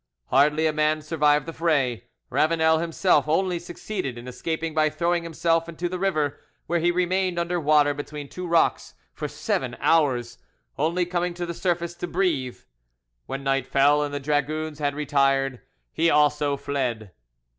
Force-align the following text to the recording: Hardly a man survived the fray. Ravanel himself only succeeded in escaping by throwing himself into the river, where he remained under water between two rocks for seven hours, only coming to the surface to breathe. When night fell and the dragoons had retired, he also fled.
Hardly 0.29 0.65
a 0.65 0.73
man 0.73 1.03
survived 1.03 1.45
the 1.45 1.53
fray. 1.53 2.05
Ravanel 2.31 2.79
himself 2.79 3.27
only 3.27 3.59
succeeded 3.59 4.17
in 4.17 4.27
escaping 4.27 4.73
by 4.73 4.89
throwing 4.89 5.21
himself 5.21 5.69
into 5.69 5.87
the 5.87 5.99
river, 5.99 6.39
where 6.65 6.79
he 6.79 6.89
remained 6.89 7.37
under 7.37 7.59
water 7.59 7.93
between 7.93 8.27
two 8.27 8.47
rocks 8.47 8.95
for 9.13 9.27
seven 9.27 9.77
hours, 9.79 10.39
only 10.75 11.05
coming 11.05 11.35
to 11.35 11.45
the 11.45 11.53
surface 11.53 11.93
to 11.93 12.07
breathe. 12.07 12.57
When 13.27 13.43
night 13.43 13.67
fell 13.67 14.01
and 14.01 14.11
the 14.11 14.19
dragoons 14.19 14.79
had 14.79 14.95
retired, 14.95 15.61
he 15.93 16.09
also 16.09 16.57
fled. 16.57 17.11